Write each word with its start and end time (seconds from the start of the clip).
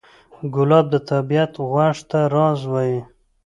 ګلاب 0.55 0.85
د 0.93 0.95
طبیعت 1.11 1.51
غوږ 1.69 1.97
ته 2.09 2.19
راز 2.33 2.59
وایي. 2.71 2.99